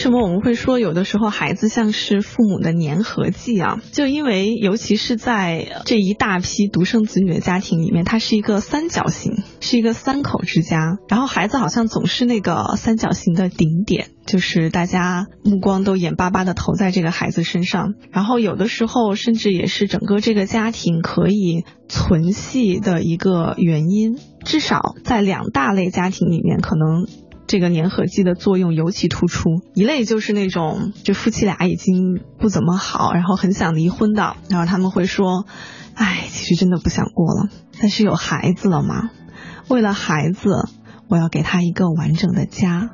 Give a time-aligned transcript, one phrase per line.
[0.00, 3.82] 为什么我们会说有的时候孩子像是父母的粘合剂啊？
[3.92, 27.06] 就因为尤其是在这一大批独生子女的家庭里面，它是一个三角形，是一个三口之家，然后孩子好像总是那个三角形的顶点，就是大家目光都眼巴巴的投在这个孩子身上，然后有的时候甚至也是整个这个家庭可以存续的一个原因，至少在两大类家庭里面可能。
[27.50, 35.46] 这个粘合剂的作用尤其突出，一类就是那种就夫妻俩已经不怎么好，然后很想离婚的，然后他们会说，
[35.94, 37.48] 哎，其实真的不想过了，
[37.80, 39.10] 但是有孩子了嘛，
[39.68, 40.68] 为了孩子，
[41.08, 42.90] 我要给他一个完整的家。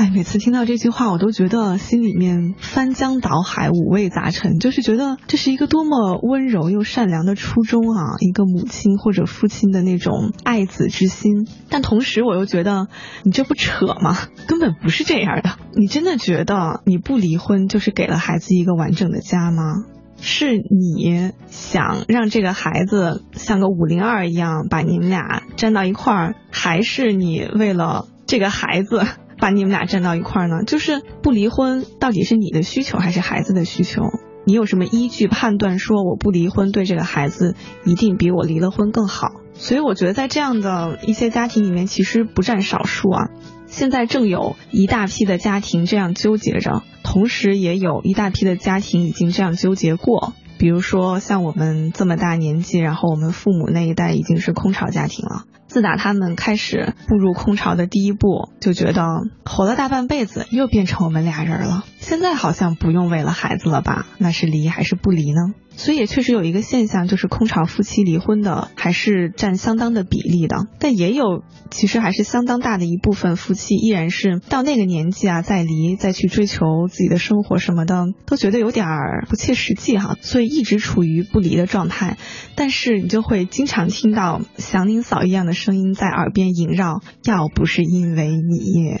[0.00, 4.58] 哎，每次听到这句话，我都觉得心里面翻江倒海，五味杂陈。
[4.58, 11.46] 就是觉得这是一个多么温柔又善良的初衷啊，一个母亲或者父亲的那种爱子之心。
[11.68, 12.88] 但同时，我又觉得
[13.24, 14.16] 你这不扯吗？
[14.46, 15.58] 根本不是这样的。
[15.74, 19.84] 你真的觉得你不离婚就是给了孩子一个完整的家吗？
[20.16, 29.06] 是你想让这个孩子像个五零二一样把你们俩粘到一块儿，还是你为了这个孩子？
[29.40, 34.02] 把你们俩站到一块儿呢，就是不离婚，到底是你的需求还是孩子的需求？
[34.44, 39.28] 你有什么依据判断说我不离婚对这个孩子一定比我离了婚更好？
[39.52, 43.28] 所以我觉得在这样的一些家庭里面，其实不占少数啊。
[43.66, 50.32] 现在正有一大批的家庭这样纠结着，同时也有一大批的家庭已经这样纠结过。
[50.58, 55.44] 比如说像我们这么大年纪，然后我们父母那一代已经是空巢家庭了。
[55.70, 59.06] 自打他们开始步入空巢的第一步，就觉得
[59.44, 61.84] 活了大半辈子，又变成我们俩人了。
[62.00, 64.04] 现在好像不用为了孩子了吧？
[64.18, 65.54] 那是离还是不离呢？
[65.76, 70.66] 所以也确实有一个现象，就是空巢夫妻离婚的还是占相当的比例的。
[70.78, 78.86] 但也有其实还是相当大的一部分夫妻依然是到那个年纪啊再离，再去追求自己的生活什么的，都觉得有点
[79.28, 80.16] 不切实际哈。
[80.20, 82.18] 所以一直处于不离的状态。
[82.56, 88.96] 但是你就会经常听到祥林嫂一样的声音在耳边萦绕：要不是因为你，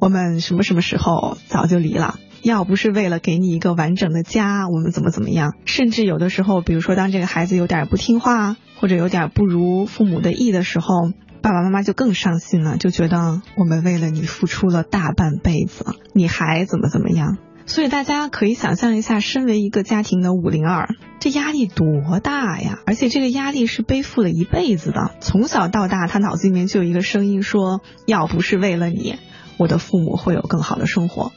[0.00, 2.18] 我们什么什么时候早就离了。
[2.46, 5.54] 要不是为了给你一个完整的家，我们怎么怎么样？
[5.64, 11.10] 甚至有的时候，比如说当这个孩子有点不听话，或者有点不如父母的意的时候，
[11.42, 17.36] 爸爸妈妈就更伤心了，就觉得我们为了你付出了大半辈子，你还怎么怎么样？
[17.66, 22.78] 所以大家可以想象一下，身为一个家庭的五零二，这压力多大呀！
[22.86, 29.16] 而且这个压力是背负了一辈子的，从小到大，他脑子里面就有一个声音说：要不是为了你，
[29.58, 31.32] 我的父母会有更好的生活。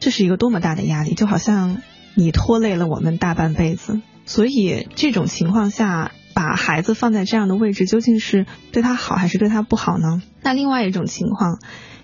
[0.00, 1.80] 这是一个多么大的压力，就好像
[2.16, 4.00] 你拖累了我们大半辈子。
[4.24, 10.22] 所以这种情况下，把孩子放在这样的位置，究竟是对他好还是对他不好呢？
[10.42, 11.58] 那另外一种情况，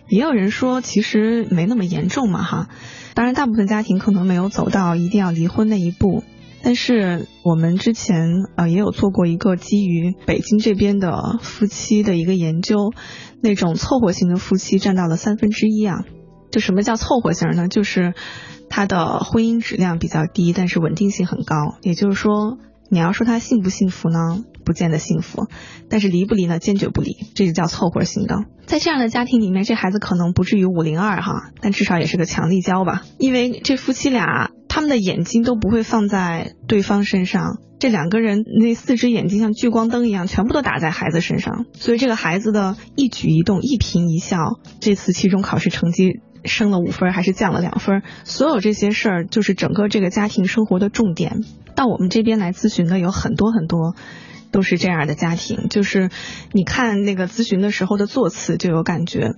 [0.09, 2.69] 也有人说其实没那么严重嘛，哈。
[3.15, 6.23] 当然，大部分家庭可能没有走到一定要离婚那一步。
[6.63, 12.93] 但是我们之前呃也有做过一个基于北京这边的夫妻的一个研究，
[13.41, 16.05] 那种凑合型的夫妻占到了三分之一啊。
[16.51, 17.69] 就什么叫凑合型呢？
[17.69, 18.15] 就是
[18.69, 21.77] 他的婚姻质量比较低，但是稳定性很高。
[21.83, 22.59] 也就是说，
[22.91, 24.45] 你要说他幸不幸福呢？
[24.65, 25.47] 不见得幸福，
[25.89, 26.59] 但是离不离呢？
[26.59, 28.35] 坚决不离，这就叫凑合型的。
[28.67, 33.05] 在这样的家庭里面，这孩子可能不至于五零二哈，但至少也是个强力胶吧。
[33.19, 41.67] 因为这夫妻俩他们的眼睛都不会放在对方身上，这两个人那四只眼睛像聚光灯一样，全部都打在孩子身上。
[41.75, 44.39] 所以这个孩子的一举一动、一颦一笑，
[44.81, 46.21] 这次期中考试成绩。
[46.47, 48.03] 升了五分还是降了两分？
[48.25, 51.45] 所有这些事儿就是整个这个家庭生活的重点。
[51.75, 53.95] 到我们这边来咨询的有很多很多，
[54.51, 55.69] 都是这样的家庭。
[55.69, 56.11] 就是
[56.53, 59.35] 你看那个咨询的时候的座次就有感觉，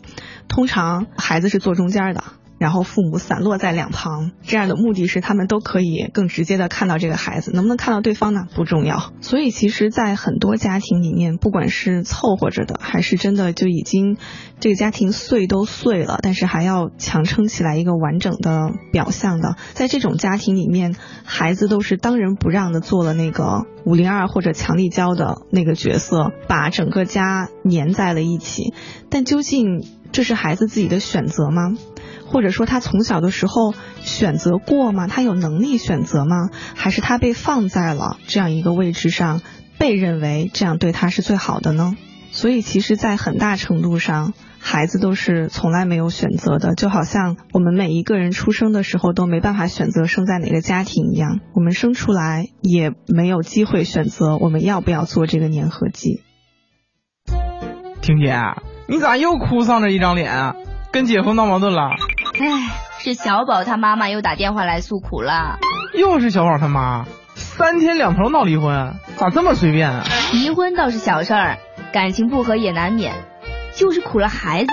[0.49, 2.23] 通常孩子是坐中间的。
[2.59, 8.47] 然后父母散落在两旁，这样的目的是他们都可以更直接的看到这个孩子，能不能看到对方呢？
[8.55, 9.13] 不重要。
[9.21, 14.17] 所以其实，在很多家庭里面，不管是凑合着的，还是真的就已经
[14.61, 28.75] 这个家庭碎都碎了，但是还要强撑起来一个完整的表象的，在这种家庭里面，孩子都是当仁不让的做了那个五零二或者强力胶的那个角色，把整个家粘在了一起。
[29.11, 31.77] 但究竟这是孩子自己的选择吗？
[32.29, 35.07] 或者说他从小的时候选择过吗？
[35.07, 36.51] 他有能力选择吗？
[36.77, 39.41] 还是他被放在了这样一个位置上，
[39.79, 41.97] 被认为这样对他是最好的呢？
[42.31, 56.23] 所以其实，在很大程度上，孩子都是从来没有选择的，就好像我们每一个人出生的时候都没办法选择生在哪个家庭一样，我们生出来也没有机会选择我们要不要做这个粘合剂。
[58.03, 58.37] 婷姐，
[58.87, 60.55] 你咋又哭丧着一张脸啊？
[60.93, 61.91] 跟姐夫闹矛盾了？
[62.41, 62.47] 哎，
[62.99, 65.59] 是小宝他妈妈又打电话来诉苦了。
[65.95, 67.05] 又是小宝他妈，
[67.35, 70.05] 三天两头闹离婚，咋这么随便啊？
[70.33, 71.59] 离婚倒是小事儿，
[71.93, 73.15] 感情不和也难免，
[73.75, 74.73] 就是苦了孩子，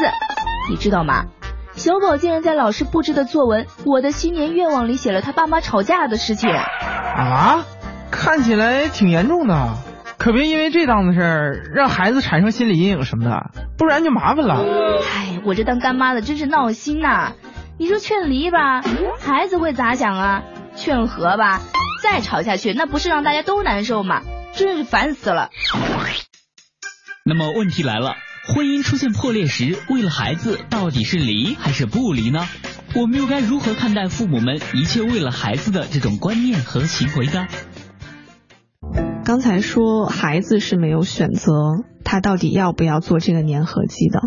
[0.70, 1.26] 你知道吗？
[1.74, 6.50] 小宝竟然在老师布置的作文《我的新年愿望》里写了他爸妈吵架的事情。
[6.50, 7.66] 啊，
[8.12, 9.74] 看起来挺严重的，
[10.18, 14.56] 可别因为这档子事儿让孩子产生心理阴影什么的，不然就麻烦了。
[14.56, 17.34] 哎，我这当干妈的真是闹心呐！
[17.78, 18.82] 你说劝离吧，
[19.20, 20.44] 孩子会咋想啊？
[20.78, 21.62] 劝和吧，
[22.02, 24.22] 再吵下去那不是让大家都难受吗？
[24.54, 25.50] 真是烦死了。
[27.26, 28.16] 那么问题来了。
[28.48, 32.48] 婚姻出现破裂时，为了孩子，到底是离还是不离呢？
[32.94, 37.48] 我们又该如何看待父母们一切为了孩子的这种观念和行为呢？
[39.26, 41.52] 刚才说孩子是没有选择，
[42.04, 44.22] 他到底要不要做这个粘合剂的？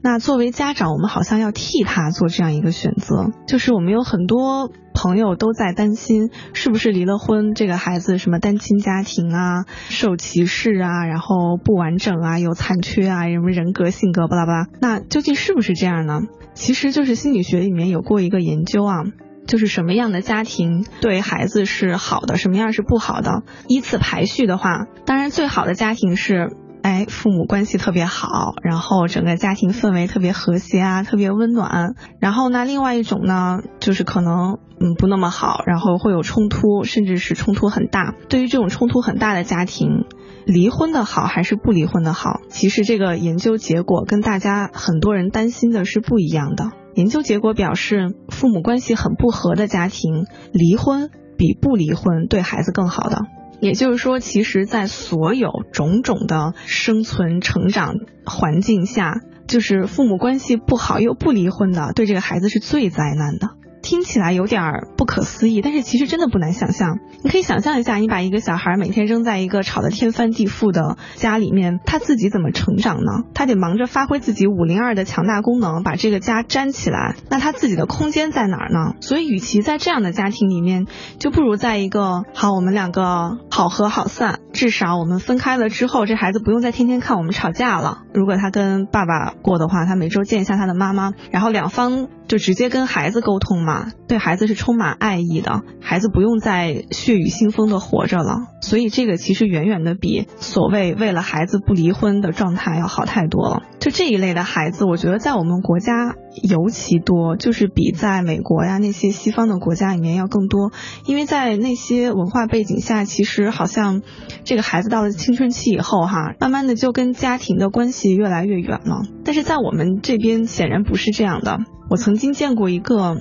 [0.00, 16.20] 那作为家长，我们好像要替他做这样一个选择，就是我们有很多朋友都在担心，是不是离了婚，这个孩子什么单亲家庭啊，受歧视啊，然后不完整啊，有残缺啊，什么人格性格巴拉巴拉，那究竟是不是这样呢？
[16.54, 19.04] 其实就是心理学里面有过一个研究啊。
[19.48, 23.42] 就是什么样的家庭对孩子是好的，什么样是不好的。
[23.66, 26.50] 依次排序的话，当然最好的家庭是，
[26.82, 31.94] 哎，父母关系特别好，然后整个家庭氛围特别和谐啊，特别温暖。
[32.20, 38.14] 然后呢，另外一种呢，就是可能嗯不那么好，然后会有冲突，甚至是冲突很大。
[38.28, 40.04] 对于这种冲突很大的家庭，
[40.44, 42.40] 离婚的好还是不离婚的好？
[42.48, 46.70] 其实这个研究结果跟大家很多人担心的是不一样的。
[46.94, 53.22] 研究结果表示，父母关系很不和的家庭，离婚比不离婚对孩子更好的。
[53.60, 57.94] 也就是说，其实，在所有种种的生存成长
[58.24, 63.50] 环境下，就是父母关系不好又不离婚的，对这个孩子是最灾难的。
[63.82, 64.62] 听起来有点
[64.96, 66.98] 不可思议，但是其实真的不难想象。
[67.22, 73.24] 你可以想象一下，你把一个小孩每天扔在一个吵得天翻地覆的家里面，他自己怎么成长呢？
[73.34, 77.16] 他得忙着发挥自己五零二的强大功能，把这个家粘起来。
[77.30, 78.94] 那他自己的空间在哪儿呢？
[79.00, 80.86] 所以，与其在这样的家庭里面，
[81.18, 88.02] 就不如在一个好，我们两个好合好散，至少我们分开了之后，这孩子不用再天天看我们吵架了。
[88.14, 93.58] 如果他跟爸爸过的话，他每周见一下他的妈妈，然后两方就直接跟孩子沟通。
[93.58, 103.62] 嘛，对孩子是充满爱意的，孩子不用再血雨腥风的活着了，所以这个其实远远的比所谓为了孩子不离婚的状态要好太多了。
[103.80, 110.72] 就这一类的孩子，我觉得在我们国家尤其多，就是比在美国呀那些西方的国家里面要更多，
[111.06, 114.02] 因为在那些文化背景下，其实好像
[114.44, 119.02] 这个孩子到了青春期以后哈，慢慢的就跟家庭的关系越来越远了。
[119.24, 121.58] 但是在我们这边显然不是这样的，
[121.90, 123.16] 我曾经见过一个。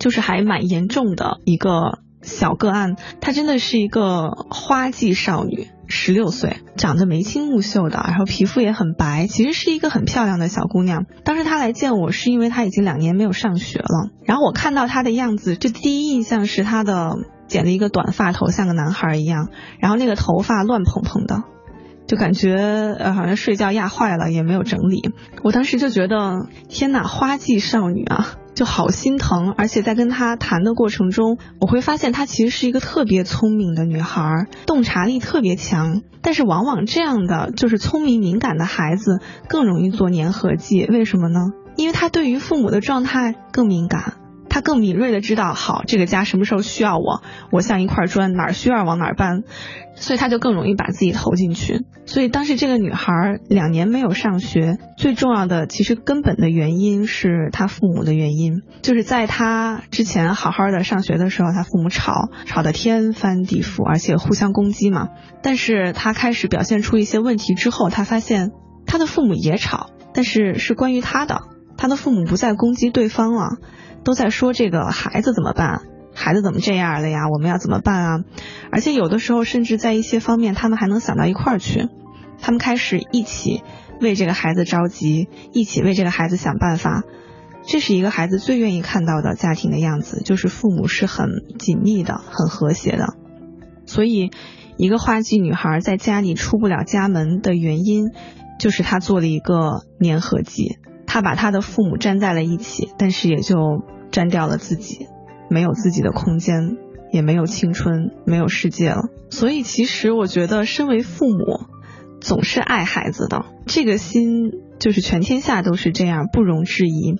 [0.00, 11.06] 就是还蛮严重的一个小个案，她真的是一个花季少女，十六岁，长得眉清目秀的，然后皮肤也很白，其实是一个很漂亮的小姑娘。
[11.24, 21.42] 当时她来见我是因为她已经两年没有上学了，然后我看到她的样子，就第一印象是她的剪了一个短发头，像个男孩一样，然后那个头发乱蓬蓬的，
[22.10, 22.56] 就感觉
[22.98, 25.12] 呃好像睡觉压坏了，也没有整理。
[25.44, 28.34] 我当时就觉得天哪，花季少女啊！
[28.52, 36.02] 就好心疼，而且在跟她谈的过程中，我会发现她其实是一个特别聪明的女孩，洞察力特别强。
[36.20, 41.38] 但是往往这样的就是聪明敏感的孩子更容易做粘合剂，为什么呢？
[41.76, 44.14] 因为他对于父母的状态更敏感。
[44.50, 49.44] 他更敏锐的知道，好，这个家什么时候需要我，我像一块砖，哪儿需要往哪儿搬，
[49.94, 51.86] 所以他就更容易把自己投进去。
[52.04, 65.10] 所以当时这个女孩两年没有上学，最重要的其实根本的原因是她父母的原因，就是在她之前好好的上学的时候，她父母吵吵得天翻地覆，而且互相攻击嘛。
[65.42, 68.50] 但是她开始表现出一些问题之后，她发现
[68.84, 71.42] 她的父母也吵，但是是关于她的，
[71.76, 73.58] 她的父母不再攻击对方了。
[74.04, 75.82] 都在说这个孩子怎么办？
[76.14, 77.28] 孩子怎么这样了呀？
[77.32, 78.18] 我们要怎么办啊？
[78.72, 81.88] 而且有的时候，甚至在一些方面，他们还能想到一块儿去。
[82.40, 83.62] 他们开始一起
[84.00, 87.04] 为这个孩子着急，一起为这个孩子想办法。
[87.62, 91.28] 这是一个孩子最愿意看到的家庭的样子，就是父母是很
[91.58, 93.14] 紧密的、很和谐的。
[93.86, 94.30] 所以，
[94.76, 98.06] 一个花季女孩在家里出不了家门的原因，
[98.58, 100.78] 就是她做了一个粘合剂。
[101.12, 103.56] 他把他的父母粘在了一起，但是也就
[104.12, 105.08] 粘掉了自己，
[105.50, 106.76] 没有自己的空间，
[107.12, 109.08] 也没有青春，没有世界了。
[109.28, 111.66] 所以，其实我觉得，身为父母，
[112.20, 117.16] 总是爱孩子的，这个心就是全天下都是这样，不容置疑。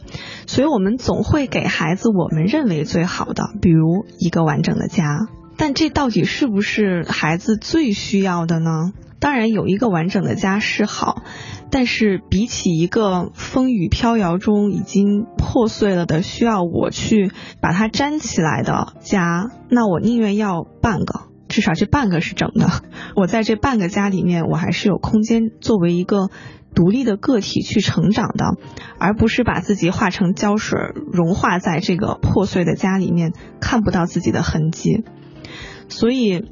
[0.47, 5.27] 所以我们总会给孩子我们认为最好的，比如一个完整的家。
[5.57, 8.93] 但这到底是不是孩子最需要的呢？
[9.21, 11.23] 当然，有一个完整的家是好，
[11.71, 22.67] 但是比起一个风雨飘摇中已经破碎了的、需要我去把它粘起来的家，那我宁愿要半个，至少这半个是整的。
[23.15, 26.31] 我在这半个家里面，我还是有空间作为一个
[26.75, 28.57] 独立的个体去成长的，
[28.99, 30.79] 而不是把自己化成胶水，
[31.13, 35.05] 融化在这个破碎的家里面，看不到自己的痕迹。
[35.89, 36.45] 所以，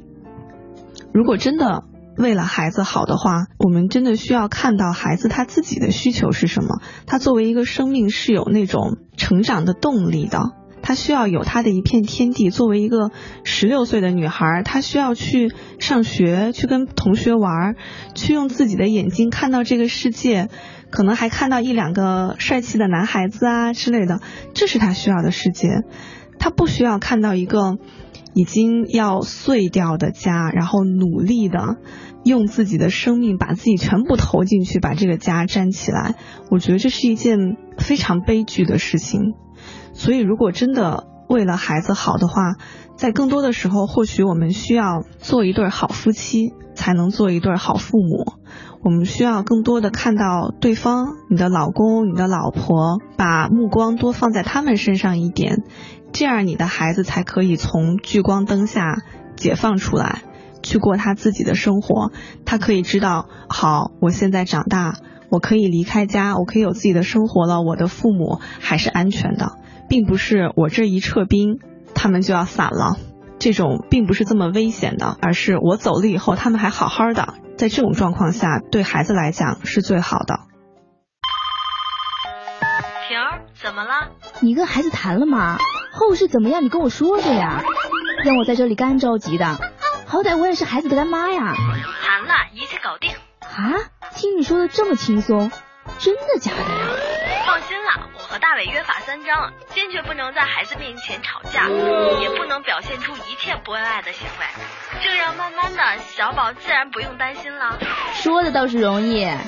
[1.11, 1.85] 如果真的
[2.19, 6.81] 为了孩子好的话，我们真的需要看到孩子他自己的需求是什么。
[7.07, 12.49] 他作为一个生命是有那种成长的动力的，他需要有他的一片天地。
[12.49, 13.11] 作为一个
[13.45, 17.75] 十六岁的女孩，她需要去上学，去跟同学玩，
[18.15, 20.49] 去用自己的眼睛看到这个世界，
[20.91, 24.19] 可能还看到一两个帅气的男孩子啊之类的，
[24.53, 25.69] 这是他需要的世界。
[26.37, 27.77] 他不需要看到一个。
[28.33, 31.77] 已经要碎掉的家，然后努力的
[32.23, 36.15] 用自己的生命把自己全部投进去，把这个家粘起来。
[36.49, 39.33] 我觉得这是一件非常悲剧的事情。
[39.93, 42.55] 所以，如果真的为了孩子好的话，
[42.95, 48.33] 在更多的时候，或许我们需要做一对好夫妻，才能做一对好父母。
[48.81, 55.63] 我们需要更多的看到对方，你的老公、你的老婆，把目光多放在他们身上一点。
[56.13, 59.03] 这样，你的孩子才可以从聚光灯下
[59.35, 60.21] 解放出来，
[60.63, 62.13] 去过他自己的生活。
[62.45, 64.95] 他可以知道，好，我现在长大，
[65.29, 67.61] 我可以离开家，我可以有自己的生活了。
[67.61, 69.57] 我的父母还是安全的，
[69.89, 71.59] 并不是我这一撤兵，
[71.93, 73.08] 他们就要散了。
[73.39, 77.35] 这种并不是这么危险的，而是我走了以后，他们还好好的。
[77.57, 80.41] 在这种状况下，对孩子来讲是最好的。
[83.07, 84.09] 婷儿，怎么了？
[84.41, 85.57] 你跟孩子谈了吗？
[85.91, 86.63] 后事怎么样？
[86.63, 87.63] 你跟我说说呀，
[88.23, 89.57] 让我在这里干着急的。
[90.05, 91.53] 好歹我也是孩子的干妈呀。
[91.55, 93.11] 谈了，一切搞定。
[93.41, 93.73] 啊？
[94.15, 95.51] 听你说的这么轻松，
[95.97, 97.28] 真的假的呀？
[97.49, 101.67] 放心啦，我和大伟约法三章，坚决不能在孩子面前吵架，
[102.21, 104.45] 也不能表现出一切不恩爱的行为。
[105.01, 107.79] 这样慢慢的小宝自然不用担心了。
[108.13, 109.41] 说的倒是容易，哎，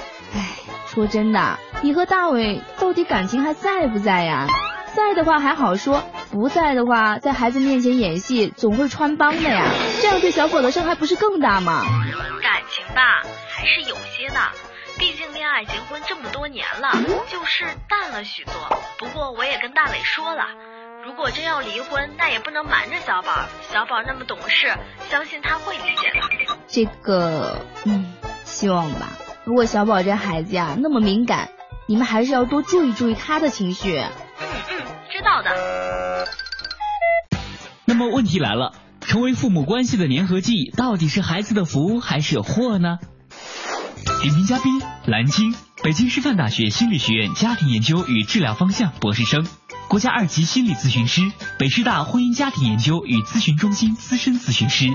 [0.88, 4.48] 说真的，你和大伟到底感情还在不在呀？
[4.96, 6.03] 在的话还好说。
[6.31, 9.65] 不在的话，在孩子面前演戏总会穿帮的呀，
[10.01, 11.84] 这样对小宝的伤害不是更大吗？
[12.41, 14.39] 感情吧，还是有些的，
[15.01, 16.91] 毕竟恋爱结婚这么多年了，
[17.27, 18.53] 就是淡了许多。
[19.00, 20.43] 不过我也跟大伟说了，
[21.03, 24.72] 如果真要离婚，那也不能瞒着小宝，小宝那么懂事，
[25.10, 26.55] 相信他会理解的。
[26.67, 29.10] 这个，嗯，希望吧。
[29.43, 31.50] 不过小宝这孩子呀，那么敏感，
[31.88, 33.98] 你们还是要多注意注意他的情绪。
[33.98, 34.81] 嗯嗯，
[35.12, 36.27] 知道的。
[37.86, 43.00] 那么问题来了，成为父母关系的粘合剂到底是孩子的福还是祸呢？
[44.22, 49.48] 点评嘉宾蓝青，北京师范大学心理学院家庭研究与治疗方向博士生，
[49.88, 54.86] 国家二级心理咨询师，北师大婚姻家庭研究与咨询中心资深咨询师，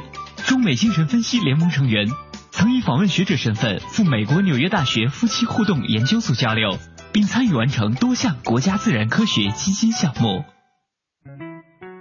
[0.47, 2.07] 中美精神分析联盟成员，
[2.53, 6.79] 曾以访问学者身份赴美国纽约大学夫妻互动研究所交流，
[7.13, 10.45] 并参与完成多项国家自然科学基金项目。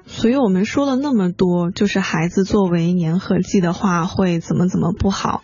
[0.05, 5.43] 所以我们说了那么多，就是孩子作为粘合剂的话会怎么怎么不好。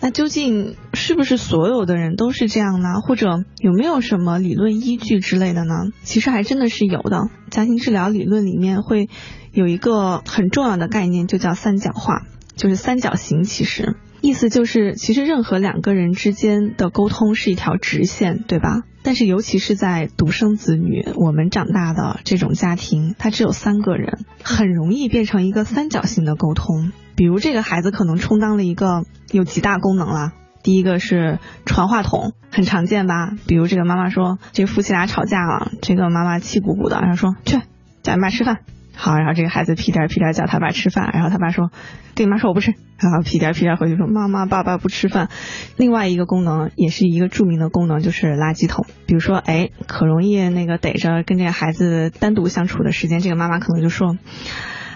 [0.00, 3.00] 那究竟是不是所有的人都是这样呢？
[3.00, 5.74] 或者有没有什么理论依据之类的呢？
[6.02, 7.30] 其实还真的是有的。
[7.50, 9.08] 家庭治疗理论里面会
[9.52, 13.44] 有一个很重要的概念，就叫三角化，就是三角形。
[13.44, 13.96] 其实。
[14.24, 18.80] 意思就是，其实任何两个人之间的沟通是一条直线，对吧？
[19.02, 26.90] 但是尤其是在独生子女我们长大的这种家庭，他只有三个人，很容易变成一个三角形的沟通。
[27.14, 33.36] 比如这个孩子可能充当了一个有几大功能了，第一个是传话筒，很常见吧？
[33.46, 37.60] 比如这个妈妈说，这夫妻俩吵架了，这个妈妈气鼓鼓的，然后说去
[38.02, 38.60] 叫你妈吃饭。
[38.94, 41.70] 好，然后这个孩子屁颠屁颠叫他爸吃饭，然后他爸说，
[42.14, 45.28] 跟你妈说我不吃，然后屁颠屁颠回去说妈妈爸爸不吃饭。
[45.76, 48.86] 另外一个功能也是一个著名的功能，就是垃圾桶。
[49.06, 54.16] 比如说，哎，可容易那个逮着跟这个孩子单独相处的时间，这个妈妈可能就说。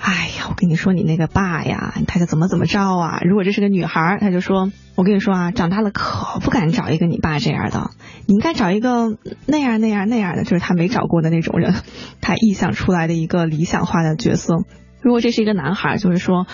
[0.00, 3.21] 哎呀，我跟你说，你那个爸呀，他就怎么怎么着啊？
[3.25, 7.90] 如果这是个女孩，他就说，我跟你说啊，长大了可不敢找一个你爸这样的，
[8.26, 11.75] 你应该找一个那样那样那样的，就是他没找过的那种人，
[12.23, 14.55] 他臆想出来的一个理想化的角色。
[15.00, 16.47] 如果这是一个男孩，就是说，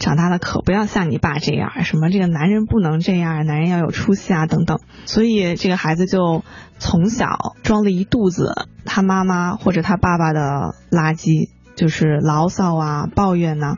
[0.00, 4.80] 长大了可不要像你爸这样，什么这个男人不能这样，男人要有出息啊等等。
[5.04, 6.44] 所以这个孩子就
[6.78, 13.76] 从小装了一肚子他妈妈或者他爸爸的垃圾，就是牢骚啊、抱怨呐。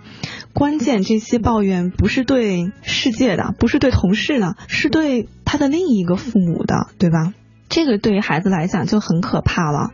[0.52, 7.32] 关键这些抱怨不是对世界的，不是对同事的，是对他的另一个父母的，对吧？
[7.68, 9.90] 这个对于孩子来讲就很可怕了，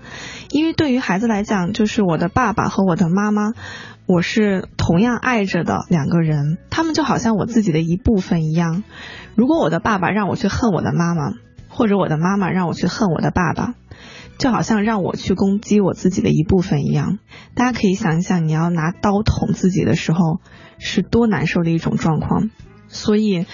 [0.51, 3.53] 因为对于孩子来讲，就是我的爸爸和我的妈妈。
[4.07, 8.83] 我是同样爱着的两个人，他们就好像我自己的一部分一样。
[9.37, 11.35] 如果我的爸爸让我去恨我的妈妈，
[11.69, 13.75] 或者我的妈妈让我去恨我的爸爸，
[14.41, 17.19] 就好像让我去攻击我自己的一部分一样。
[17.55, 20.41] 大家可以想一想，你要拿刀捅自己的时候，
[20.79, 22.49] 是多难受的一种状况。
[22.89, 23.45] 所以，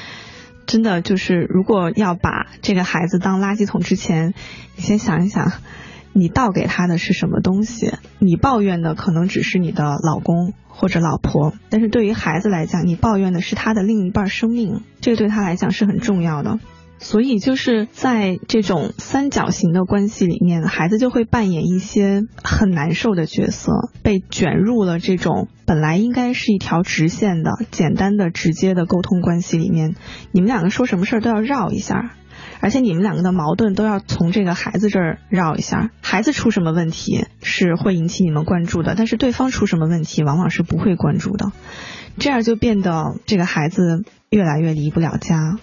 [0.66, 4.33] 真的就是，如果要把这个孩子当垃圾桶之前，
[4.76, 5.52] 你先想一想。
[6.19, 7.93] 你倒给他的是什么东西？
[8.19, 16.59] 你抱怨的可能只是你的老公或者老婆，但是对于孩子来讲，你抱怨的是他的另一半生命，这个对他来讲是很重要的。
[16.99, 29.95] 所以就是在这种三角形的关系里面，孩子就会扮演一些很难受的角色，被卷入了这种本来应该是一条直线的简单的直接的沟通关系里面。
[30.33, 32.12] 你们两个说什么事儿都要绕一下。
[32.59, 41.53] 而且你们两个的矛盾都要从这个孩子这儿绕一下，孩子出什么问题是会引起你们关注的，但是对方出什么问题往往是不会关注的，
[42.19, 45.59] 这样就变得这个孩子越来越离不了家，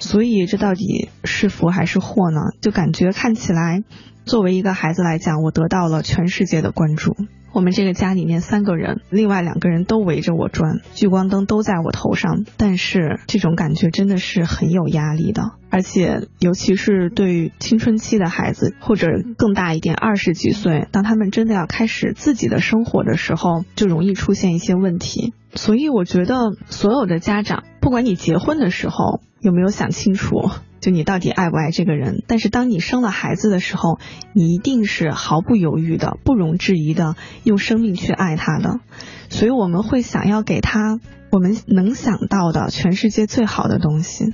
[0.00, 2.40] 所以这到底是福还是祸呢？
[2.60, 3.84] 就感觉看起来，
[4.24, 7.16] 作为一个孩子来讲，我得到了全世界的关注。
[7.52, 25.34] 我们这个家里面三个人，另外两个人都围着我转，聚光灯都在我头上，但是这种感觉真的是很有压力的，而且尤其是对于青春期的孩子，或者更大一点二十几岁，当他们真的要开始自己的生活的时候，就容易出现一些问题。
[25.52, 30.36] 所以我觉得所有的家长，不管你结婚的时候有没有想清楚。
[30.80, 32.24] 就你到底爱不爱这个人？
[32.26, 33.98] 但是当你生了孩子的时候，
[34.32, 38.80] 你一定是毫不犹豫的、不容置疑的用生命去爱他的。
[39.28, 40.98] 所以我们会想要给他
[41.30, 44.32] 我们能想到的全世界最好的东西。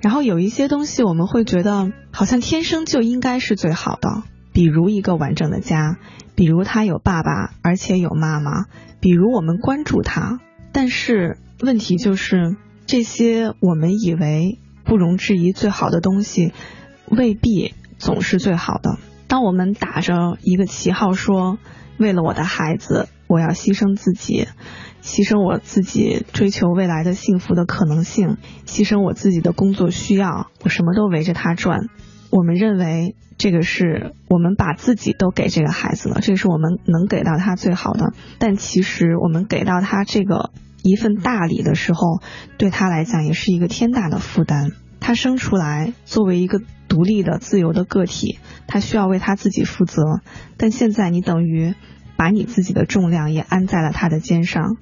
[0.00, 5.98] 然后有一些东西我们会觉得好像天生就应该是最好的，比如一个完整的家，
[6.34, 8.64] 比如他有爸爸而且有妈妈，
[9.00, 10.40] 比如我们关注他。
[10.72, 14.58] 但是问题就是这些我们以为。
[14.84, 16.52] 不容置疑，最好的东西
[17.08, 18.98] 未必总是最好的。
[19.26, 21.58] 当我们打着一个旗号说，
[21.98, 24.46] 为了我的孩子，我要牺牲自己，
[25.02, 31.88] 牺牲我自己追求未来的幸福的可能性，牺牲我自己的工作需要，我什么都围着他转。
[32.30, 38.12] 我们认为这个是我们把自己都给这个孩子了，这是我们能给到他最好的。
[38.38, 40.50] 但其实我们给到他这个。
[40.84, 42.20] 一份大礼的时候，
[42.58, 44.72] 对他来讲也是一个天大的负担。
[45.00, 50.20] 他生出来作为一个独立的、自由的个体，他需要为他自己负责。
[50.58, 51.74] 但现在你等于
[52.16, 54.76] 把你自己的重量也安在了他的肩上。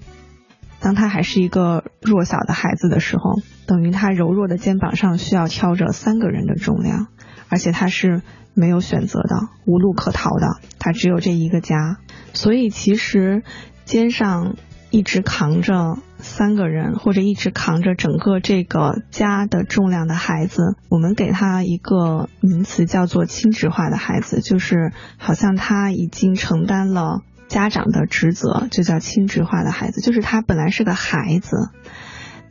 [0.80, 3.36] 当他还是一个弱小的孩子的时候，
[3.66, 7.06] 等于他柔弱的肩膀上需要挑着三个人的重量，
[7.48, 8.22] 而且他是
[8.54, 9.36] 没有选择的、
[9.66, 10.56] 无路可逃的。
[10.80, 11.98] 他只有这一个家，
[12.32, 13.44] 所以其实
[13.84, 14.56] 肩上。
[14.92, 30.02] 一直扛着三个人，或者一直扛着整个这个家的重量的孩子，我们给他一个名词叫做轻质化的孩子，就是好像他已经承担了家长的职责，就叫轻质化的孩子。
[30.02, 31.70] 就是他本来是个孩子，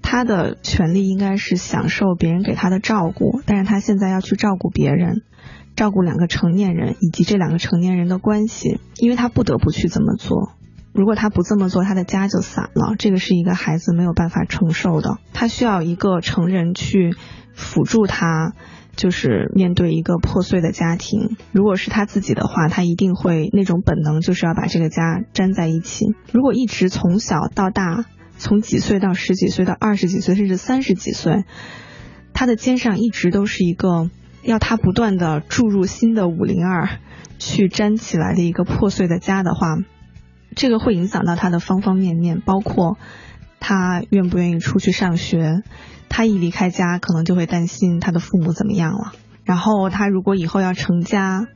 [0.02, 5.22] 他的权利应该是享受别人给他的照顾，但是他现在要去照顾别人，
[5.76, 10.54] 照顾两个成年人以及这两个成年人的关系，因为他不得不去这么做。
[10.94, 12.96] 如果他不这么做，他的家就散了。
[13.00, 15.20] 这个是一个孩子没有办法承受的。
[15.34, 17.16] 他需要一个成人去
[17.54, 18.54] 辅助他，
[18.98, 21.38] 就是面对一个破碎的家庭。
[21.54, 26.06] 如果是他自己的话，他一定会那种本能就是要把这个家粘在一起。
[26.34, 28.04] 如果一直从小到大，
[28.38, 31.46] 从几岁到十几岁到二十几岁，甚至三十几岁，
[32.34, 34.10] 他的肩上一直都是一个
[34.44, 36.90] 要他不断的注入新的五零二
[37.40, 39.78] 去粘起来的一个破碎的家的话。
[40.56, 42.98] 这个会影响到他的方方面面，包括
[43.60, 45.64] 他愿不愿意出去上学。
[46.10, 49.14] 他一离开家，可能就会担心他的父母怎么样了。
[49.46, 51.48] 然后他如果以后要成家，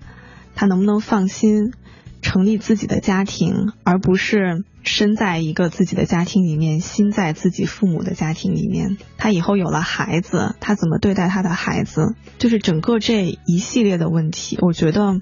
[0.56, 1.74] 他能不能放心
[2.22, 8.98] 成立自己的家庭，而不是身在一个自己的家庭里面，心在自己父母的家庭里面？
[9.18, 12.16] 他以后有了孩子，他怎么对待他的孩子？
[12.38, 15.20] 就是整个这一系列的问题，我觉得。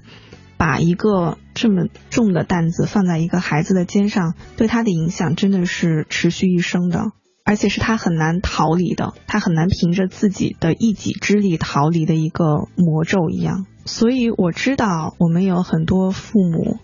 [0.56, 7.12] 把一个这么重的担子放在一个孩子的肩上，对他的影响真的是持续一生的，
[7.44, 13.66] 而且是他很难逃离的，他很难凭着自己的一己之力逃离的一个魔咒一样。
[13.84, 16.78] 所以我知道，我们有很多父母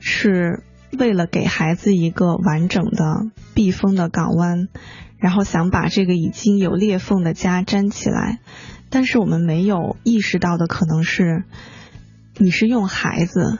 [0.00, 0.62] 是
[0.98, 4.68] 为了给孩子一个完整的避风的港湾，
[5.18, 8.40] 然后想把这个已经有裂缝的家粘起来，
[8.88, 11.44] 但是我们没有意识到的可能是。
[12.42, 13.58] 你是用孩子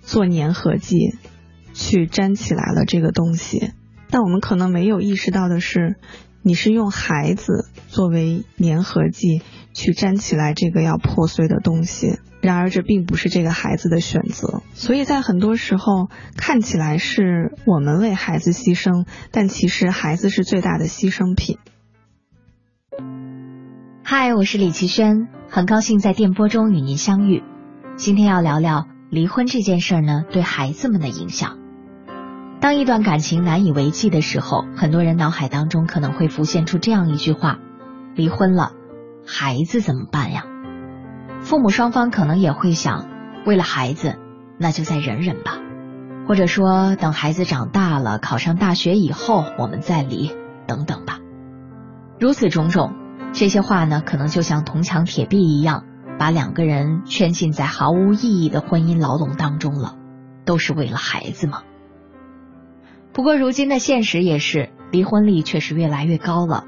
[0.00, 1.14] 做粘合剂
[1.72, 3.70] 去粘起来了这个东西，
[4.10, 5.94] 但我们可能没有意识到的是，
[6.42, 12.18] 你是用孩子作为粘合剂去粘起来这个要破碎的东西。
[12.40, 21.58] 然而这并不是这个孩子的选择，所以在很多时候看起来是我们为孩子牺牲，但其实孩子是最大的牺牲品。
[24.02, 27.44] 嗨，我是李奇轩，很高兴在电波中与您相遇。
[27.96, 31.58] 今天要聊聊离婚这件事儿呢，对孩子们的影响。
[32.58, 37.58] 当一段感情难以为继的时候，很多人脑海当中可能会浮现出这样一句话：
[38.14, 38.72] 离婚了，
[39.26, 40.44] 孩子怎么办呀？
[41.42, 43.08] 父母双方可能也会想，
[43.44, 44.18] 为了孩子，
[44.58, 45.58] 那就再忍忍吧，
[46.26, 50.34] 或者说等孩子长大了，考上大学以后，我们再离，
[50.66, 51.18] 等等吧。
[52.18, 52.94] 如此种种，
[53.32, 55.84] 这些话呢，可能就像铜墙铁壁一样。
[56.18, 59.96] 把两个人圈禁在毫无意义的婚姻牢笼当中了，
[60.44, 61.62] 都是为了孩子吗？
[63.12, 66.64] 不过如今的现实也是，离婚率确实越来越高了，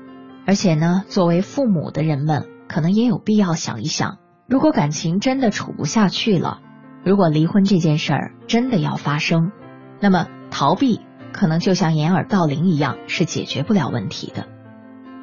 [0.46, 6.60] 而且呢，作为父母的人们，可能也有必要想一想，如果感情真的处不下去了，
[7.04, 9.52] 如果离婚这件事儿真的要发生，
[10.00, 11.00] 那么逃避
[11.32, 14.48] 可能就像掩耳盗铃一样，是解决不了问题的。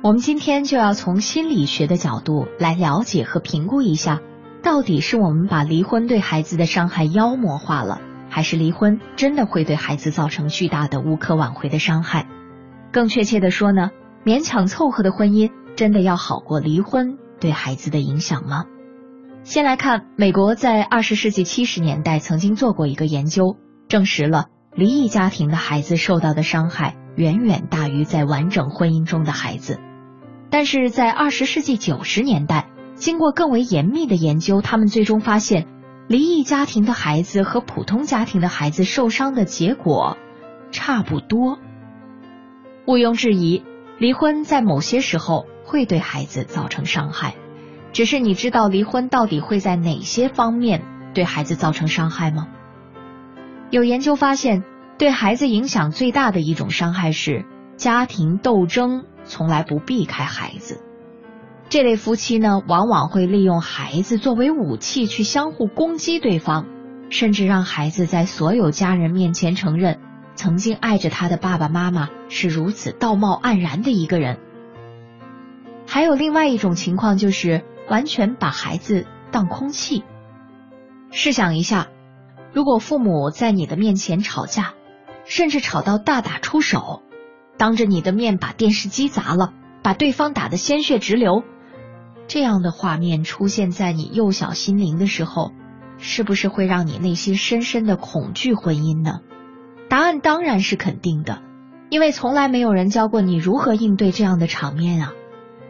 [0.04, 4.20] 我们今天就要从心理学的角度来了解和评估一下，
[4.64, 12.28] 到底是我们把离婚对孩子的伤害妖魔化了，还是离婚真的会对孩子造成巨大的无可挽回的伤害？
[12.92, 13.92] 更确切的说呢，
[14.26, 18.66] 勉强凑合的婚姻真的要好过离婚对孩子的影响吗？
[19.44, 23.56] 先来看美国在二十世纪七十年代曾经做过一个研究，
[23.88, 29.80] 证实了离异家庭的孩子受到的伤害远远大于在完整婚姻中的孩子。
[30.52, 35.66] 但是在二十世纪九十年代，经过更为严密的研究，他们最终发现，
[36.08, 40.18] 离异家庭的孩子和普通家庭的孩子受伤的结果
[40.70, 41.58] 差不多。
[42.86, 43.64] 毋庸置疑，
[43.98, 47.36] 离婚在某些时候会对孩子造成伤害，
[47.94, 50.84] 只是你知道离婚到底会在哪些方面
[51.14, 52.50] 对孩子造成伤害吗？
[53.70, 54.66] 有研究发现，
[54.98, 57.46] 对孩子影响最大的一种伤害是
[57.78, 59.06] 家庭斗争。
[59.32, 60.82] 从来不避开孩子，
[61.70, 66.68] 这类夫妻呢，往往会利用孩子作为武器去相互攻击对方，
[67.10, 70.02] 甚至让孩子在所有家人面前承认，
[70.36, 74.38] 曾经爱着他的爸爸妈妈是如此道貌岸然的一个人。
[75.88, 80.04] 还有另外一种情况，就是完全把孩子当空气。
[81.10, 81.88] 试想一下，
[82.52, 84.74] 如果父母在你的面前吵架，
[85.24, 87.02] 甚至吵到大打出手。
[87.58, 91.44] 当着你的面把电视机砸了，把对方打得鲜血直流，
[92.28, 95.52] 这样的画面出现在你幼小心灵的时候，
[95.98, 99.20] 是不是会让你内心深深的恐惧婚姻呢？
[99.90, 101.42] 答案当然是肯定的，
[101.90, 105.14] 因为从来没有人教过你如何应对这样的场面啊！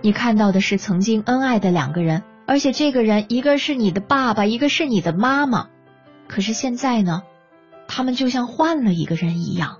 [0.01, 5.67] 你看到的是曾经恩爱的两个人，而且这个人一个是你的爸爸，一个是你的妈妈，
[6.27, 7.23] 可是现在呢，
[7.87, 9.77] 他们就像换了一个人一样。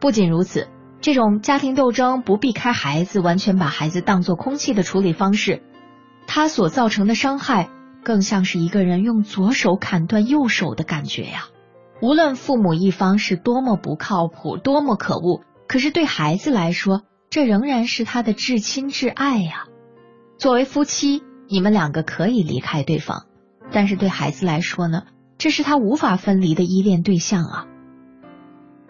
[0.00, 0.68] 不仅如此。
[1.00, 5.62] 这种家庭斗争不避开孩子，完全把孩子当作空气的处理方式，
[6.26, 7.68] 它所造成的伤害
[8.02, 11.48] 更像是一个人用左手砍断右手的感觉呀。
[12.02, 19.64] 无论父母一方是多么不靠谱、多么可恶，可是对孩子来说，这仍然是他的至亲至爱呀。
[20.38, 23.26] 作为夫妻，你们两个可以离开对方，
[23.70, 25.04] 但是对孩子来说呢，
[25.38, 27.66] 这是他无法分离的依恋对象啊。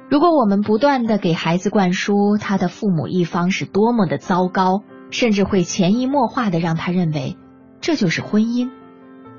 [0.08, 7.36] 如果我们不断的给孩子灌输他的父母一方是多么的糟糕，甚至会潜移默化的让他认为
[7.80, 8.70] 这就是婚姻，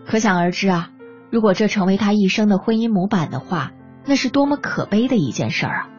[0.05, 0.89] 可想而知啊，
[1.31, 3.71] 如果这成为他一生的婚姻模板的话，
[4.05, 5.89] 那是多么可悲的一件事儿啊！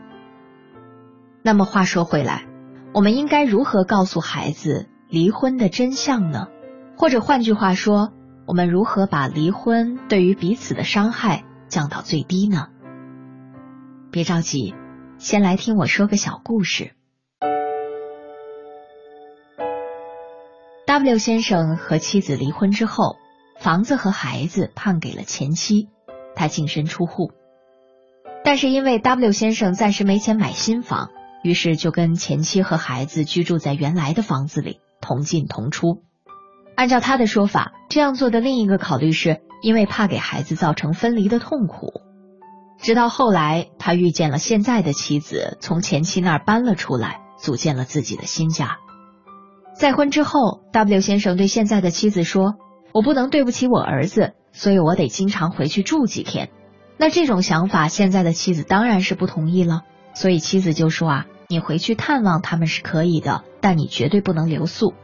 [1.42, 2.46] 那么话说回来，
[2.92, 6.48] 我们应该如何告诉孩子离婚的真相呢？
[6.96, 8.12] 或者换句话说，
[8.46, 12.68] 我们如何把离婚对于彼此的伤害降到最低呢？
[14.18, 14.74] 别着急，
[15.18, 16.90] 先来听我说个小故事。
[20.88, 23.14] W 先生和妻子离婚之后，
[23.61, 25.88] 房子和孩子判给了前妻，
[26.35, 27.31] 他净身出户。
[28.42, 31.11] 但是因为 W 先生暂时没钱买新房，
[31.44, 36.02] 于是就跟前妻和孩子居住在原来的房子里，同进同出。
[36.74, 42.07] 按照他的说法，这样做的另一个考虑是因为怕给孩子造成分离的痛苦。
[42.80, 48.78] 直到后来，他遇见了现在的妻子，从前妻那儿搬了出来，组建了自己的新家。
[49.74, 52.54] 再婚之后，W 先生对现在的妻子说
[52.92, 56.50] ：“我不能对不起我儿子，所以我得经常回去住几天。”
[56.96, 59.82] 那这种想法，现在的妻子当然是不同意了。
[60.14, 64.94] 所以妻子就说：“啊，你回去探望他们是可以的，但你绝对不能留宿。”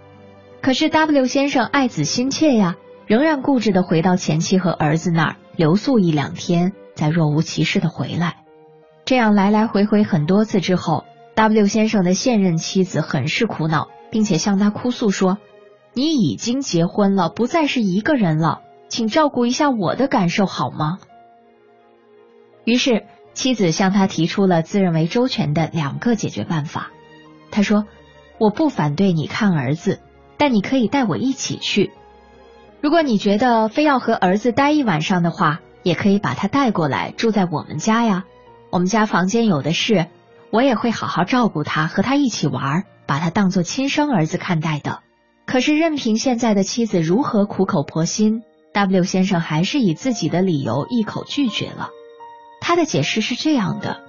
[0.61, 6.73] 可是 W 先生爱子心切呀，仍然固执的回到前妻和儿子那儿留宿一两天。
[6.95, 8.45] 再若无其事的回来，
[9.05, 11.05] 这样来来回回很多次之后
[11.35, 15.39] ，W 先生的现任妻子很是苦恼，并且向他哭诉说
[15.93, 20.99] ：“你已经结婚了，不再是一个人了，请照顾一下我的感受好吗？”
[22.65, 23.05] 于是
[23.35, 26.93] 妻子向他提出了自认为周全的两个解决办法。
[27.51, 27.87] 他说
[28.39, 30.01] ：“我不反对你看儿子，
[30.39, 31.91] 但你可以带我一起去。
[32.81, 38.25] 如果你觉得非要和儿子待一晚上的话。”也可以把他带过来住在我们家呀，
[38.71, 40.07] 我们家房间有的是，
[40.51, 45.01] 我也会好好照顾他，和他一起玩，把他当做亲生儿子看待的。
[45.47, 48.43] 可是任凭现在的妻子如何苦口婆心
[48.73, 51.91] ，W 先生还是以自己的理由一口拒绝了。
[52.61, 54.01] 他的解释是这样的：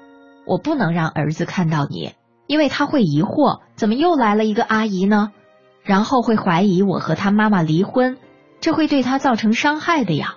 [0.48, 2.14] 我不能让儿子看到你，
[2.48, 5.34] 因为他会疑惑，怎么又来了一个阿姨呢？
[5.84, 8.18] 然后会怀疑我和他妈妈离婚，
[8.62, 10.36] 这会对他造成伤害的呀。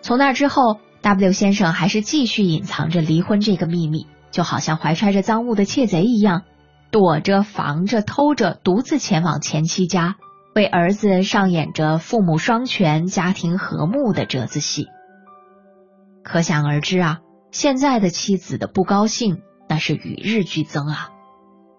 [0.00, 6.42] 从那之后，W 先生还是继续隐藏着离婚这个秘密，就好像怀揣着赃物的窃贼一样，
[6.90, 10.16] 躲着、防着、偷着，独自前往前妻家，
[10.54, 14.86] 为儿子上演着父母双全、家庭和睦的折子戏。
[16.22, 17.18] 可想而知啊，
[17.50, 21.10] 现在的妻子的不高兴那是与日俱增啊。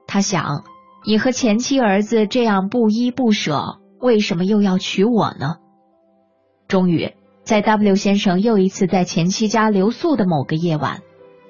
[0.07, 0.63] 他想，
[1.05, 5.55] 你和前妻儿子这样不依不舍，为什么又要娶我呢？
[6.67, 7.15] 终于。
[7.49, 11.01] 在 W 先生又一次在前妻家留宿的某个夜晚，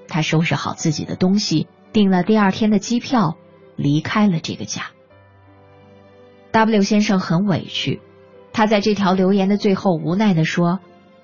[0.08, 3.36] 他收拾好自己的东西，订了第二天的机票，
[3.76, 4.92] 离开了这个家。
[6.52, 8.00] W 先生很委屈，
[8.54, 10.80] 他在这条留言的最后无奈的说：“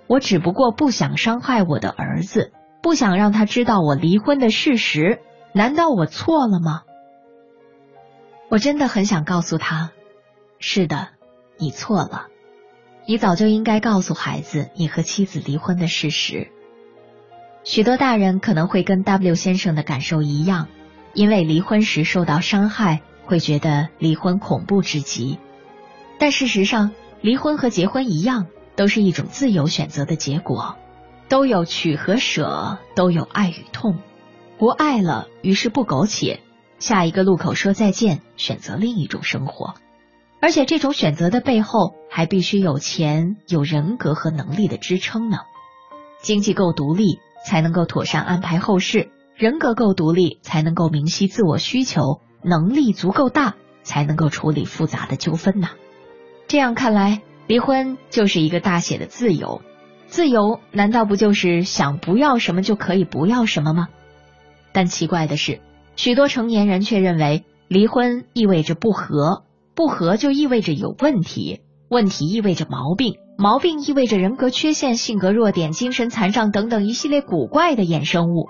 [0.08, 5.22] 我只不过不想伤害我的儿子，不想让他知道我离婚的事实，
[5.54, 6.82] 难道我错了吗？”
[8.52, 9.92] 我真的很想告诉他
[10.60, 11.12] ：“是的，
[11.58, 12.28] 你错了。”
[13.08, 16.48] 你早就应该告诉孩子你和妻子离婚的事实。
[17.64, 20.68] 许多大人可能会跟 W 先生的感受一样，
[21.14, 25.40] 因为离婚时受到伤害，会觉得离婚恐怖至极。
[26.20, 26.92] 但事实上，
[27.22, 30.76] 离婚和结婚一样，都是一种自由选择的结果，
[31.28, 34.00] 都有取和舍，都有爱与痛。
[34.58, 36.40] 不爱了，于是不苟且，
[36.80, 39.76] 下一个路口说再见，选择另一种生活。
[40.42, 45.40] 而且这种选择的背后，还必须有钱、有人格和能力的支撑呢。
[46.22, 55.70] 经济够独立，才能够妥善安排后事；人格够独立，才能够明晰自我需求；能力足够大，才能够处理复杂的纠纷呢。
[56.48, 59.62] 这样看来，离婚就是一个大写的自由。
[60.08, 63.88] 自由难道不就是想不要什么就可以不要什么吗？
[64.72, 65.60] 但奇怪的是，
[65.96, 69.44] 许多成年人却认为离婚意味着不和。
[69.76, 78.48] 不和就意味着有问题，问题意味着毛病，毛病意味着人格缺陷、性格弱点、精神残障等等一系列古怪的衍生物。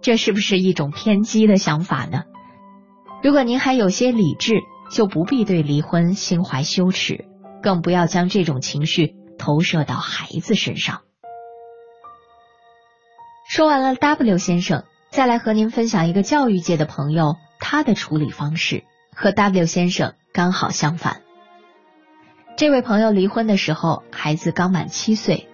[0.00, 2.22] 这是不是一种偏激的想法呢？
[3.22, 4.60] 如果您还有些理智，
[4.92, 7.24] 就不必对离婚心怀羞耻，
[7.60, 11.00] 更不要将这种情绪投射到孩子身上。
[13.48, 18.84] 说完了 W 先生，再来和您分享一个教育界的朋友他的处理方式。
[19.16, 21.22] 和 W 先生刚好相反。
[22.58, 25.48] 这位朋友离婚的时候，孩子刚满七岁。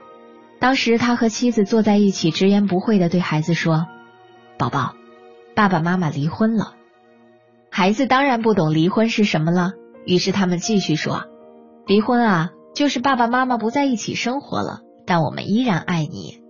[0.58, 3.86] 当时他和妻子坐在一起，直言不讳的对孩子说
[4.58, 4.94] ：“宝宝，
[5.54, 6.74] 爸爸妈妈离婚了。”
[7.70, 9.72] 孩子当然不懂离婚是什么了，
[10.04, 11.24] 于是他们继续说
[11.86, 16.42] ：“离婚啊，就是爸爸妈妈不在一起生活了，但我们依然爱你。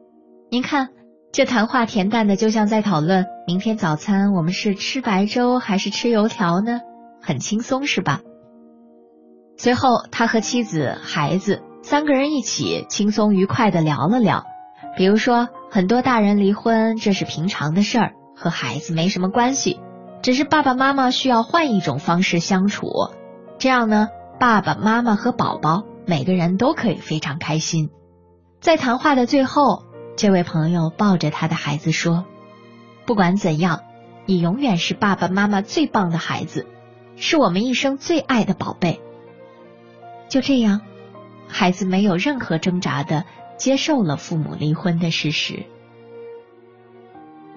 [0.51, 0.89] 您看，
[1.31, 6.81] 这谈话恬淡的，就像在讨论明天早餐我们是吃白粥还是吃油条呢？”
[7.23, 8.21] 很轻松是吧？
[9.57, 14.45] 随后，他和妻子、孩子三个人一起轻松愉快的聊了聊，
[14.97, 19.79] 比如说，很多大人离婚这是平常的事儿，和孩子没什么关系，
[20.23, 22.89] 只是爸爸妈妈需要换一种方式相处，
[23.59, 24.09] 这样呢，
[24.41, 27.91] 爸爸妈妈和宝宝每个人都可以非常开心。
[28.61, 29.85] 在谈话的最后，
[30.17, 32.25] 这位朋友抱着他的孩子说
[33.07, 33.83] ：“不管怎样，
[34.27, 36.67] 你永远是爸爸妈妈最棒的孩子，
[37.23, 39.01] 是我们一生最爱的宝贝。”
[40.29, 40.81] 就这样，
[41.47, 43.25] 孩子没有任何挣扎的
[43.57, 45.63] 接受了父母离婚的事实。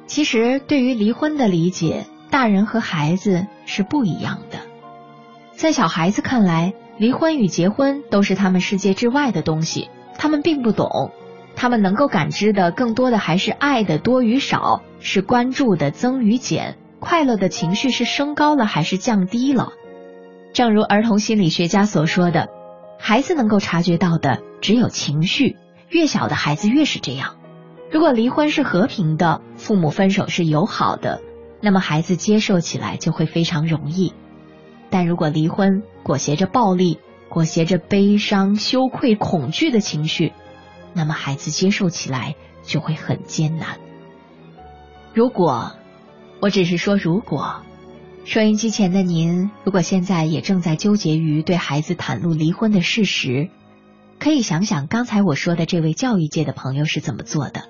[0.05, 4.59] 其实，对于离婚的理解，大人和孩子是不一样的。
[5.53, 9.89] 在小孩子看来，离婚与结婚都是他们世界之外的东西。
[10.15, 11.11] 他们并不懂，
[11.55, 19.73] 他们能够感知的更多的还是爱的多与少，是关注的增与减，快乐的情绪是升高了还是降低了。
[20.53, 22.49] 正如儿童心理学家所说的，
[22.97, 25.55] 孩子能够察觉到的只有情绪，
[25.87, 27.35] 越小的孩子越是这样。
[27.91, 31.21] 如果离婚是和平的，父母分手是友好的，
[31.61, 34.15] 那么孩子接受起来就会非常容易。
[34.89, 40.33] 但如果离婚裹挟着暴力，裹挟着悲伤、羞愧、恐惧的情绪，
[40.93, 43.77] 那么孩子接受起来就会很艰难。
[45.13, 45.73] 如果，
[46.39, 47.61] 我只是说如果，
[48.23, 53.49] 收音机前的您，如果现在也正在纠结于对孩子袒露离婚的事实，
[54.19, 57.69] 可以想想刚才我说的这位教育界的朋友是怎么做的。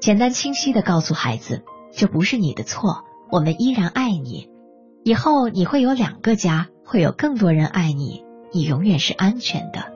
[0.00, 4.48] 简单清晰的告诉孩子，这不是你的错，我们依然爱你，
[5.04, 8.24] 以后你会有两个家，会有更多人爱你。
[8.52, 9.92] 你永远是安全的，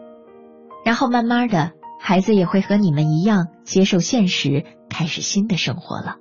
[0.85, 6.17] 然后慢慢的，孩子也会和你们一样接受现实，开始新的生活了。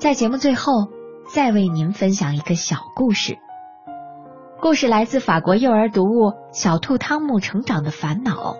[0.00, 0.88] 在节目最后，
[1.28, 3.36] 再为您分享一个小故事。
[4.58, 8.54] 故事来自法国幼儿读物《小兔汤姆成长的烦恼》，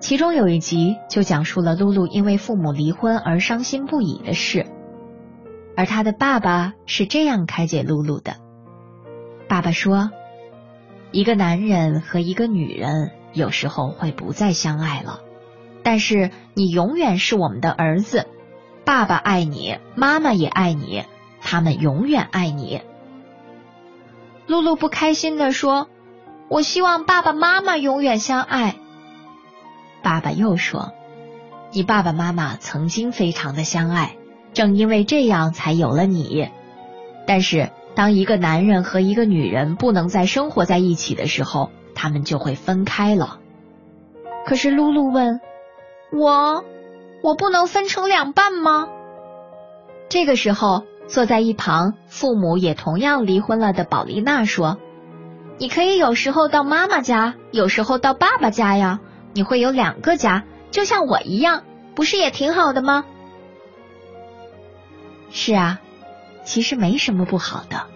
[0.00, 4.64] 其中有一集就讲述了露露因为父母离婚而伤心不已的事，
[5.76, 8.36] 而他的爸爸是这样开解露露的：
[9.46, 10.10] 爸爸说。
[11.12, 15.20] 一个男人和一个女人有时候会不再相爱了，
[15.82, 18.26] 但是你永远是我们的儿子，
[18.88, 21.04] 爸爸爱你，妈妈也爱你，
[21.42, 22.80] 他们永远爱你。
[24.46, 25.90] 露露不开心的说
[26.48, 28.76] ：“我希望爸爸妈妈永远相爱。”
[30.02, 30.94] 爸爸又说
[31.70, 34.16] ：“你爸爸妈妈曾经非常的相爱，
[34.54, 36.48] 正因为这样才有了你，
[37.26, 43.40] 但是。”当一个男人和一个女人不能再生活在一起的时候，他们就会分开了。
[44.46, 45.40] 可是露露问
[46.16, 46.64] ：“我，
[47.22, 48.88] 我不能分成两半吗？”
[50.08, 54.78] 这个时候，坐在一旁，父母也同样离婚了的宝丽娜说
[55.58, 59.00] ：“你可以有时候到妈妈家，有时候到爸爸家呀，
[59.34, 63.04] 你会有两个家，就像我一样，不是也挺好的吗？”
[65.30, 65.80] 是啊。
[66.44, 67.88] 其实没什么不好的，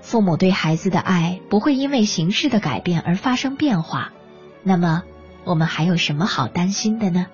[0.00, 4.10] 父母对孩子的爱不会因为形式的改变而发生变化，
[4.64, 5.04] 那么
[5.44, 7.26] 我们还有什么好担心的呢？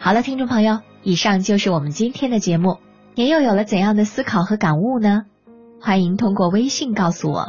[0.00, 2.78] 好了，听众朋友，以上就是我们今天的节目，
[3.16, 5.24] 您又有了怎样的思考和感悟呢？
[5.80, 7.48] 欢迎通过微信告诉我，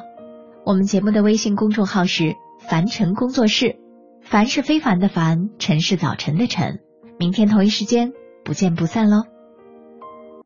[0.66, 2.36] 我们节目的微信公众号是
[2.68, 3.78] 凡尘工作室，
[4.24, 6.80] 凡是非凡的凡，尘是早晨的晨，
[7.20, 8.12] 明天同一时间
[8.44, 9.26] 不见不散喽。